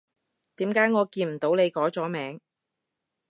[0.55, 2.41] 點解我見唔到你改咗名？